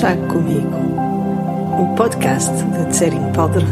[0.00, 0.76] Chá Comigo,
[1.76, 3.64] um podcast de Tsering Powder.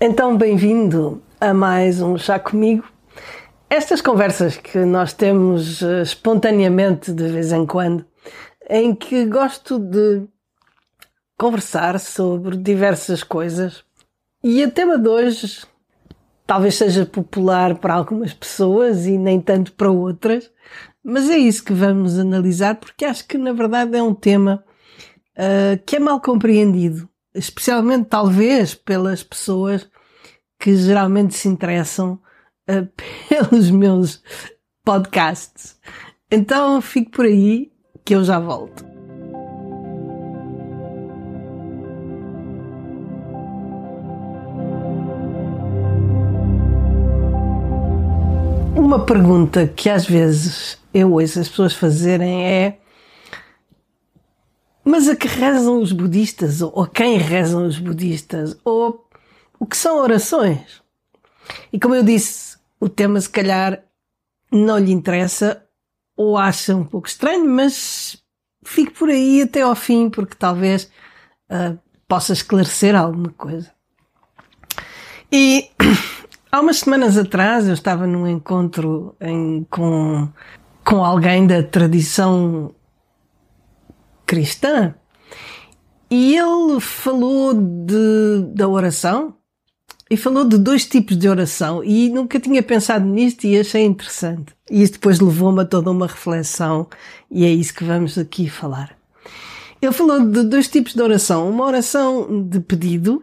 [0.00, 2.82] Então, bem-vindo a mais um Chá Comigo.
[3.70, 8.04] Estas conversas que nós temos uh, espontaneamente de vez em quando,
[8.68, 10.26] em que gosto de
[11.36, 13.84] conversar sobre diversas coisas.
[14.42, 15.66] E o tema de hoje
[16.46, 20.50] talvez seja popular para algumas pessoas e nem tanto para outras,
[21.02, 24.64] mas é isso que vamos analisar porque acho que na verdade é um tema
[25.36, 29.88] uh, que é mal compreendido, especialmente talvez pelas pessoas
[30.58, 32.20] que geralmente se interessam
[32.70, 32.88] uh,
[33.28, 34.22] pelos meus
[34.84, 35.76] podcasts.
[36.30, 37.72] Então fico por aí
[38.04, 38.95] que eu já volto.
[49.06, 52.78] Pergunta que às vezes eu ouço as pessoas fazerem é:
[54.84, 56.60] Mas a que rezam os budistas?
[56.60, 58.58] Ou a quem rezam os budistas?
[58.64, 59.08] Ou
[59.58, 60.82] o que são orações?
[61.72, 63.82] E como eu disse, o tema se calhar
[64.50, 65.64] não lhe interessa
[66.16, 68.20] ou acha um pouco estranho, mas
[68.64, 70.90] fique por aí até ao fim, porque talvez
[71.50, 73.70] uh, possa esclarecer alguma coisa.
[75.30, 75.70] E
[76.56, 80.26] Há umas semanas atrás eu estava num encontro em, com,
[80.82, 82.74] com alguém da tradição
[84.24, 84.94] cristã
[86.10, 89.34] e ele falou de, da oração
[90.10, 94.54] e falou de dois tipos de oração e nunca tinha pensado nisto e achei interessante.
[94.70, 96.88] E isso depois levou-me a toda uma reflexão
[97.30, 98.96] e é isso que vamos aqui falar.
[99.82, 101.50] Ele falou de dois tipos de oração.
[101.50, 103.22] Uma oração de pedido,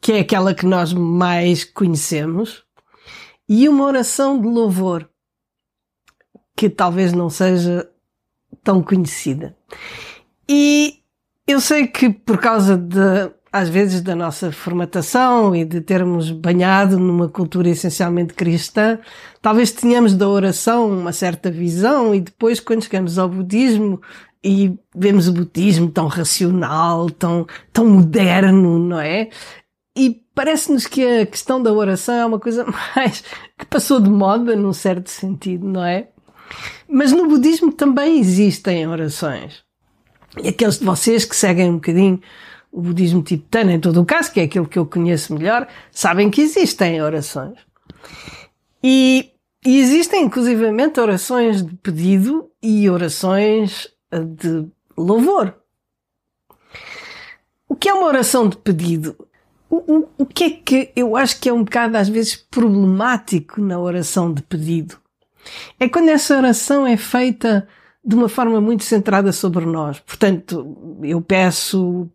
[0.00, 2.64] que é aquela que nós mais conhecemos,
[3.48, 5.08] e uma oração de louvor,
[6.56, 7.88] que talvez não seja
[8.62, 9.56] tão conhecida.
[10.48, 11.00] E
[11.46, 16.98] eu sei que por causa de, às vezes, da nossa formatação e de termos banhado
[16.98, 18.98] numa cultura essencialmente cristã,
[19.40, 24.00] talvez tenhamos da oração uma certa visão e depois, quando chegamos ao budismo,
[24.44, 29.28] e vemos o budismo tão racional, tão, tão moderno, não é?
[29.94, 32.64] E parece-nos que a questão da oração é uma coisa
[32.96, 33.22] mais
[33.58, 36.08] que passou de moda num certo sentido, não é?
[36.88, 39.62] Mas no budismo também existem orações.
[40.42, 42.20] E aqueles de vocês que seguem um bocadinho
[42.72, 46.30] o budismo tibetano, em todo o caso, que é aquilo que eu conheço melhor, sabem
[46.30, 47.58] que existem orações.
[48.82, 49.30] E,
[49.64, 54.66] e existem inclusivamente orações de pedido e orações de
[54.96, 55.54] louvor.
[57.68, 59.16] O que é uma oração de pedido?
[59.74, 63.80] O, o, que é que eu acho que é um bocado às vezes problemático na
[63.80, 64.98] oração de pedido?
[65.80, 67.66] É quando essa oração é feita
[68.04, 69.98] de uma forma muito centrada sobre nós.
[70.00, 72.06] Portanto, eu peço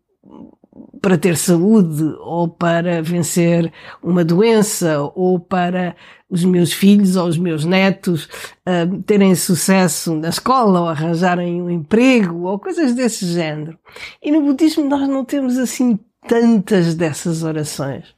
[1.02, 5.96] para ter saúde, ou para vencer uma doença, ou para
[6.30, 8.26] os meus filhos ou os meus netos
[8.68, 13.80] uh, terem sucesso na escola, ou arranjarem um emprego, ou coisas desse género.
[14.22, 15.98] E no budismo nós não temos assim
[16.28, 18.16] tantas dessas orações.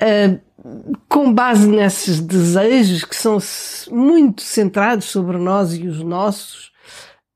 [0.00, 0.40] Uh,
[1.08, 3.38] com base nesses desejos que são
[3.90, 6.72] muito centrados sobre nós e os nossos,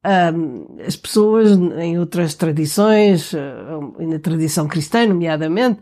[0.04, 5.80] uh, as pessoas em outras tradições, uh, na tradição cristã, nomeadamente,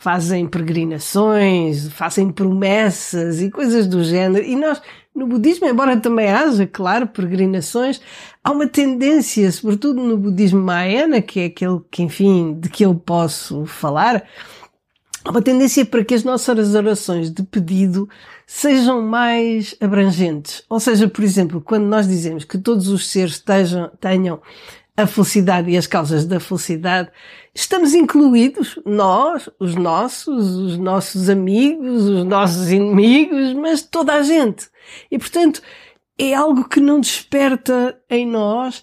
[0.00, 4.44] fazem peregrinações, fazem promessas e coisas do género.
[4.44, 4.80] E nós,
[5.20, 8.00] no budismo, embora também haja, claro, peregrinações,
[8.42, 12.94] há uma tendência, sobretudo no budismo Mahayana, que é aquele que, enfim, de que eu
[12.94, 14.24] posso falar,
[15.24, 18.08] há uma tendência para que as nossas orações de pedido
[18.46, 20.64] sejam mais abrangentes.
[20.68, 24.40] Ou seja, por exemplo, quando nós dizemos que todos os seres estejam, tenham
[25.00, 27.10] a felicidade e as causas da felicidade,
[27.54, 34.68] estamos incluídos, nós, os nossos, os nossos amigos, os nossos inimigos, mas toda a gente.
[35.10, 35.62] E portanto,
[36.18, 38.82] é algo que não desperta em nós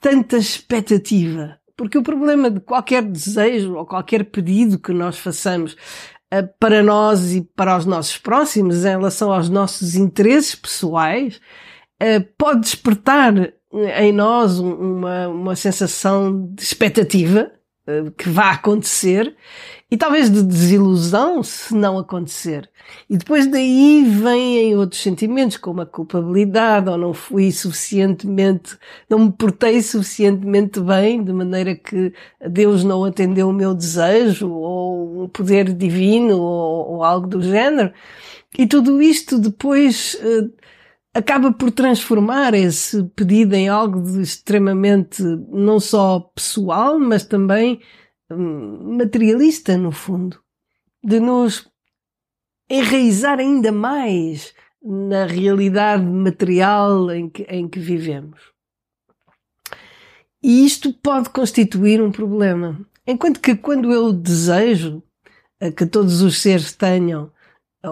[0.00, 1.58] tanta expectativa.
[1.76, 7.32] Porque o problema de qualquer desejo ou qualquer pedido que nós façamos uh, para nós
[7.32, 11.40] e para os nossos próximos, em relação aos nossos interesses pessoais,
[12.02, 13.32] uh, pode despertar
[13.96, 17.50] em nós uma, uma sensação de expectativa
[17.88, 19.34] uh, que vá acontecer
[19.90, 22.68] e talvez de desilusão se não acontecer.
[23.08, 28.76] E depois daí vêm outros sentimentos, como a culpabilidade, ou não fui suficientemente,
[29.08, 32.12] não me portei suficientemente bem, de maneira que
[32.50, 37.92] Deus não atendeu o meu desejo, ou um poder divino, ou, ou algo do género.
[38.58, 40.52] E tudo isto depois uh,
[41.14, 47.80] acaba por transformar esse pedido em algo de extremamente não só pessoal, mas também
[48.30, 50.42] hum, materialista, no fundo.
[51.02, 51.70] De nos
[52.68, 54.52] enraizar ainda mais
[54.82, 58.40] na realidade material em que, em que vivemos.
[60.42, 62.84] E isto pode constituir um problema.
[63.06, 65.02] Enquanto que quando eu desejo
[65.60, 67.32] eh, que todos os seres tenham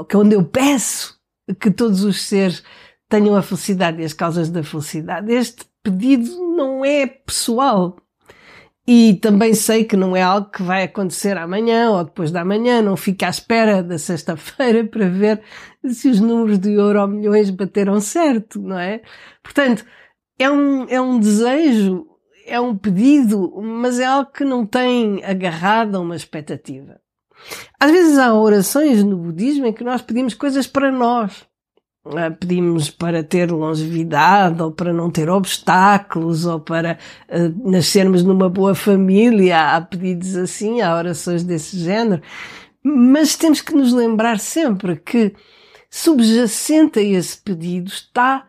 [0.08, 1.20] que onde eu peço
[1.60, 2.62] que todos os seres
[3.12, 5.30] tenham a felicidade e as causas da felicidade.
[5.30, 7.96] Este pedido não é pessoal.
[8.88, 12.80] E também sei que não é algo que vai acontecer amanhã ou depois da manhã,
[12.80, 15.42] não fico à espera da sexta-feira para ver
[15.88, 19.02] se os números de euro ou milhões bateram certo, não é?
[19.42, 19.84] Portanto,
[20.38, 22.06] é um, é um desejo,
[22.46, 26.98] é um pedido, mas é algo que não tem agarrado a uma expectativa.
[27.78, 31.46] Às vezes há orações no budismo em que nós pedimos coisas para nós.
[32.04, 38.48] Ah, pedimos para ter longevidade, ou para não ter obstáculos, ou para uh, nascermos numa
[38.48, 39.76] boa família.
[39.76, 42.20] Há pedidos assim, há orações desse género.
[42.82, 45.32] Mas temos que nos lembrar sempre que
[45.88, 48.48] subjacente a esse pedido está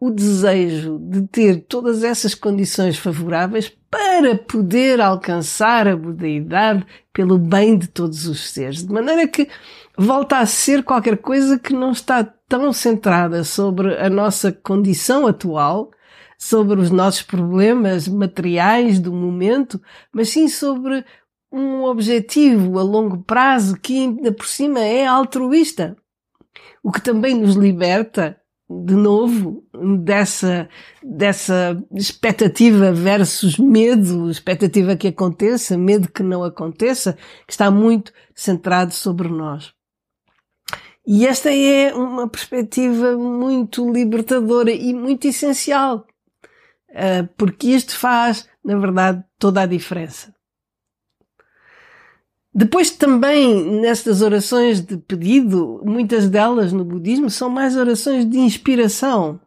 [0.00, 7.76] o desejo de ter todas essas condições favoráveis para poder alcançar a budeidade pelo bem
[7.78, 8.84] de todos os seres.
[8.84, 9.48] De maneira que
[9.96, 15.90] volta a ser qualquer coisa que não está tão centrada sobre a nossa condição atual,
[16.38, 19.80] sobre os nossos problemas materiais do momento,
[20.12, 21.04] mas sim sobre
[21.50, 25.96] um objetivo a longo prazo que ainda por cima é altruísta.
[26.82, 29.64] O que também nos liberta de novo
[30.02, 30.68] dessa,
[31.02, 37.16] dessa expectativa versus medo, expectativa que aconteça, medo que não aconteça,
[37.46, 39.75] que está muito centrado sobre nós.
[41.06, 46.04] E esta é uma perspectiva muito libertadora e muito essencial,
[46.90, 50.34] eh, porque isto faz, na verdade, toda a diferença.
[52.52, 59.38] Depois também, nestas orações de pedido, muitas delas no budismo são mais orações de inspiração.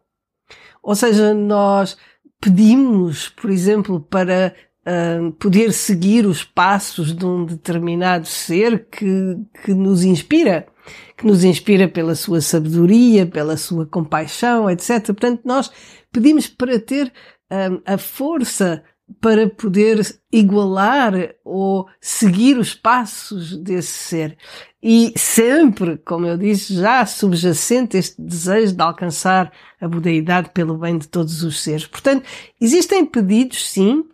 [0.82, 1.98] Ou seja, nós
[2.40, 4.54] pedimos, por exemplo, para
[4.86, 10.68] uh, poder seguir os passos de um determinado ser que, que nos inspira,
[11.16, 15.04] que nos inspira pela sua sabedoria, pela sua compaixão, etc.
[15.06, 15.70] Portanto, nós
[16.12, 17.12] pedimos para ter
[17.50, 18.82] uh, a força
[19.20, 20.00] para poder
[20.32, 24.38] igualar ou seguir os passos desse ser.
[24.82, 30.96] E sempre, como eu disse, já subjacente este desejo de alcançar a budeidade pelo bem
[30.96, 31.86] de todos os seres.
[31.86, 32.24] Portanto,
[32.60, 34.04] existem pedidos, sim,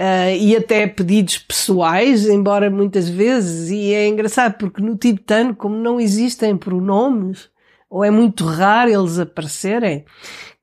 [0.00, 5.76] Uh, e até pedidos pessoais, embora muitas vezes, e é engraçado porque no tibetano, como
[5.76, 7.50] não existem pronomes,
[7.90, 10.04] ou é muito raro eles aparecerem,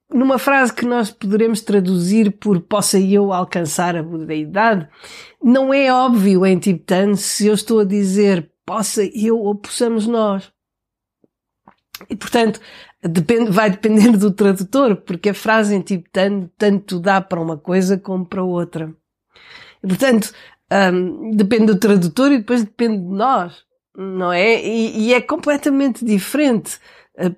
[0.09, 4.87] numa frase que nós poderemos traduzir por possa eu alcançar a budeidade,
[5.43, 10.51] não é óbvio em tibetano se eu estou a dizer possa eu ou possamos nós.
[12.09, 12.59] E portanto,
[13.03, 17.97] depende, vai depender do tradutor, porque a frase em tibetano tanto dá para uma coisa
[17.97, 18.95] como para outra.
[19.87, 20.33] Portanto,
[20.93, 23.63] um, depende do tradutor e depois depende de nós,
[23.95, 24.65] não é?
[24.65, 26.79] E, e é completamente diferente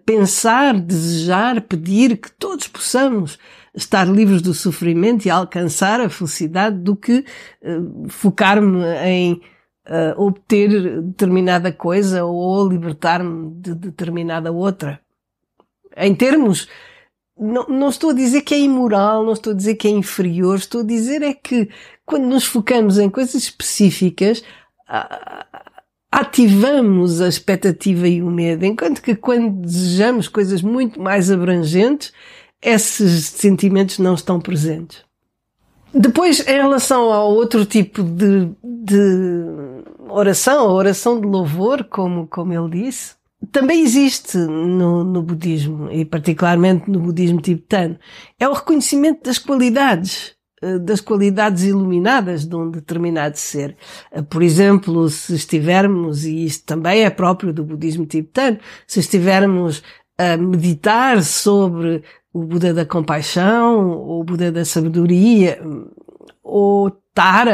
[0.06, 3.38] pensar, desejar, pedir que todos possamos
[3.76, 7.24] estar livres do sofrimento e alcançar a felicidade do que
[7.62, 15.00] uh, focar-me em uh, obter determinada coisa ou libertar-me de determinada outra.
[15.96, 16.68] Em termos,
[17.40, 20.58] não, não estou a dizer que é imoral, não estou a dizer que é inferior,
[20.58, 21.70] estou a dizer é que
[22.06, 24.44] quando nos focamos em coisas específicas,
[26.12, 32.14] ativamos a expectativa e o medo, enquanto que quando desejamos coisas muito mais abrangentes,
[32.62, 35.06] esses sentimentos não estão presentes.
[35.94, 42.54] Depois, em relação ao outro tipo de, de oração, a oração de louvor, como, como
[42.54, 43.17] ele disse,
[43.52, 47.98] também existe no, no budismo, e particularmente no budismo tibetano.
[48.40, 53.78] É o reconhecimento das qualidades eh, das qualidades iluminadas de um determinado ser.
[54.12, 59.84] Eh, por exemplo, se estivermos, e isto também é próprio do budismo tibetano, se estivermos
[60.18, 62.04] a meditar sobre
[62.34, 65.62] o Buda da compaixão, ou o Buda da sabedoria,
[66.44, 67.48] ou estar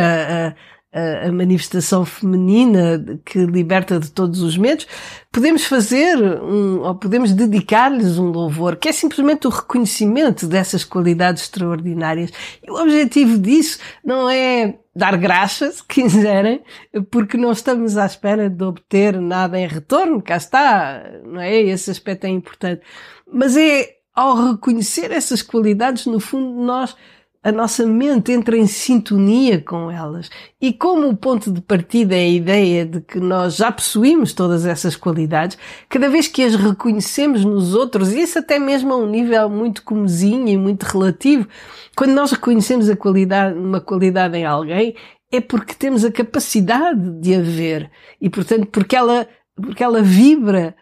[0.94, 4.88] a, manifestação feminina que liberta de todos os medos,
[5.32, 11.44] podemos fazer um, ou podemos dedicar-lhes um louvor, que é simplesmente o reconhecimento dessas qualidades
[11.44, 12.32] extraordinárias.
[12.66, 16.62] E o objetivo disso não é dar graças, se quiserem,
[17.10, 21.60] porque não estamos à espera de obter nada em retorno, cá está, não é?
[21.60, 22.82] Esse aspecto é importante.
[23.32, 26.96] Mas é ao reconhecer essas qualidades, no fundo, nós
[27.44, 30.30] a nossa mente entra em sintonia com elas.
[30.62, 34.66] E como o ponto de partida é a ideia de que nós já possuímos todas
[34.66, 35.58] essas qualidades,
[35.90, 39.84] cada vez que as reconhecemos nos outros, e isso até mesmo a um nível muito
[39.84, 41.46] comezinho e muito relativo,
[41.98, 44.96] quando nós reconhecemos a qualidade, uma qualidade em alguém,
[45.30, 47.92] é porque temos a capacidade de a ver.
[48.22, 50.76] E portanto, porque ela, porque ela vibra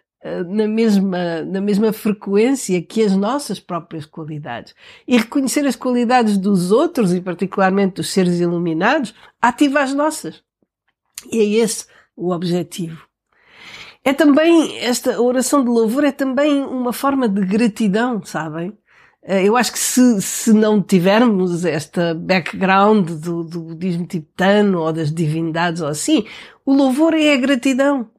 [0.47, 4.75] na mesma, na mesma frequência que as nossas próprias qualidades.
[5.07, 10.43] E reconhecer as qualidades dos outros, e particularmente dos seres iluminados, ativa as nossas.
[11.31, 11.85] E é esse
[12.15, 13.05] o objetivo.
[14.03, 18.75] É também, esta oração de louvor é também uma forma de gratidão, sabem?
[19.23, 24.91] Eh, eu acho que se, se não tivermos esta background do, do budismo tibetano ou
[24.91, 26.25] das divindades ou assim,
[26.65, 28.09] o louvor é a gratidão.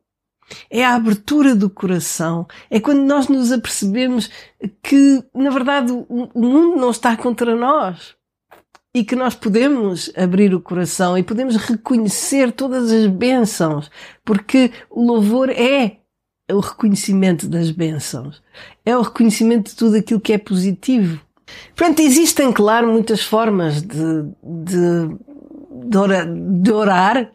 [0.71, 2.47] É a abertura do coração.
[2.71, 4.31] É quando nós nos apercebemos
[4.83, 8.15] que, na verdade, o mundo não está contra nós.
[8.95, 13.91] E que nós podemos abrir o coração e podemos reconhecer todas as bênçãos.
[14.25, 15.99] Porque o louvor é
[16.51, 18.43] o reconhecimento das bênçãos.
[18.85, 21.21] É o reconhecimento de tudo aquilo que é positivo.
[21.75, 27.33] Portanto, existem, claro, muitas formas de, de, de, orar, de orar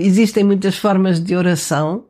[0.00, 2.06] existem muitas formas de oração,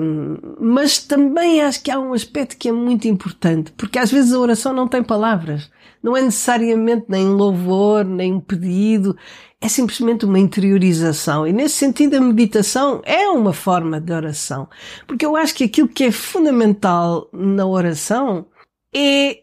[0.00, 4.32] um, mas também acho que há um aspecto que é muito importante, porque às vezes
[4.32, 5.70] a oração não tem palavras.
[6.02, 9.16] Não é necessariamente nem louvor, nem um pedido,
[9.60, 11.46] é simplesmente uma interiorização.
[11.46, 14.68] E nesse sentido a meditação é uma forma de oração.
[15.06, 18.46] Porque eu acho que aquilo que é fundamental na oração
[18.94, 19.41] é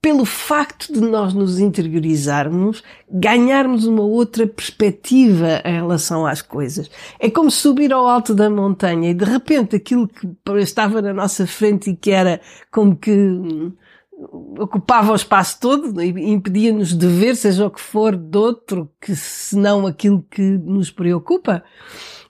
[0.00, 6.88] pelo facto de nós nos interiorizarmos, ganharmos uma outra perspectiva em relação às coisas.
[7.18, 10.28] É como subir ao alto da montanha e de repente aquilo que
[10.58, 12.40] estava na nossa frente e que era
[12.70, 13.72] como que hum,
[14.58, 19.16] ocupava o espaço todo e impedia-nos de ver, seja o que for, de outro que
[19.16, 21.64] senão aquilo que nos preocupa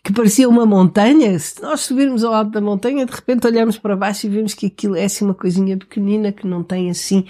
[0.03, 3.95] que parecia uma montanha, se nós subirmos ao alto da montanha, de repente olhamos para
[3.95, 7.27] baixo e vemos que aquilo é assim uma coisinha pequenina que não tem assim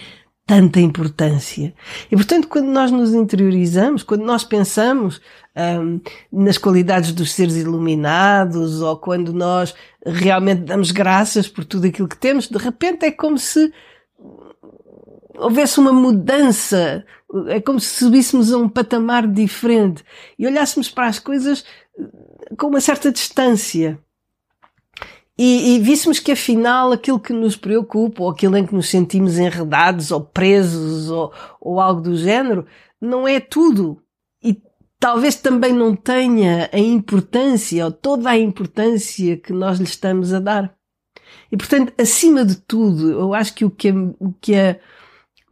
[0.49, 1.75] tanta importância.
[2.11, 5.21] E portanto, quando nós nos interiorizamos, quando nós pensamos
[5.55, 6.01] um,
[6.33, 9.75] nas qualidades dos seres iluminados, ou quando nós
[10.07, 13.71] realmente damos graças por tudo aquilo que temos, de repente é como se
[15.37, 17.05] houvesse uma mudança,
[17.49, 20.03] é como se subíssemos a um patamar diferente
[20.39, 21.63] e olhássemos para as coisas
[22.57, 23.99] com uma certa distância.
[25.39, 29.39] E, e víssemos que afinal aquilo que nos preocupa, ou aquilo em que nos sentimos
[29.39, 32.67] enredados, ou presos, ou, ou algo do género,
[33.01, 34.03] não é tudo.
[34.43, 34.61] E
[34.99, 40.41] talvez também não tenha a importância, ou toda a importância que nós lhe estamos a
[40.41, 40.77] dar.
[41.53, 44.77] E portanto, acima de tudo, eu acho que o que o que a,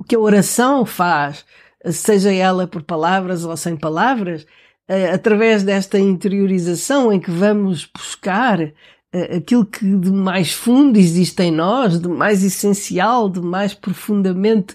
[0.01, 1.45] o que a oração faz,
[1.93, 4.47] seja ela por palavras ou sem palavras,
[4.89, 8.73] eh, através desta interiorização em que vamos buscar
[9.37, 14.75] aquilo que de mais fundo existe em nós, de mais essencial, de mais profundamente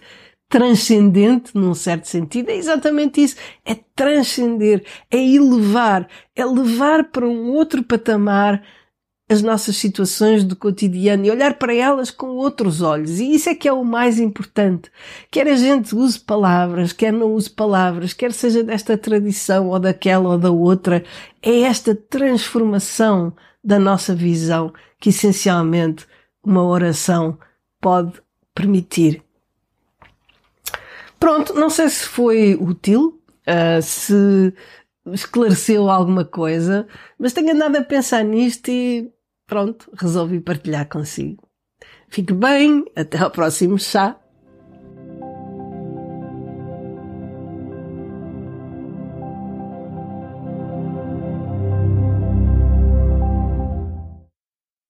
[0.49, 3.37] transcendente, num certo sentido, é exatamente isso.
[3.65, 8.61] É transcender, é elevar, é levar para um outro patamar
[9.31, 13.21] as nossas situações do cotidiano e olhar para elas com outros olhos.
[13.21, 14.91] E isso é que é o mais importante.
[15.31, 20.31] Quer a gente use palavras, quer não use palavras, quer seja desta tradição ou daquela
[20.31, 21.01] ou da outra,
[21.41, 23.33] é esta transformação
[23.63, 26.07] da nossa visão que essencialmente
[26.43, 27.37] uma oração
[27.79, 28.21] pode
[28.53, 29.23] permitir.
[31.19, 34.53] Pronto, não sei se foi útil, uh, se
[35.13, 36.87] esclareceu alguma coisa,
[37.17, 39.11] mas tenho andado a pensar nisto e
[39.47, 41.47] pronto, resolvi partilhar consigo.
[42.09, 44.20] Fique bem, até ao próximo chá.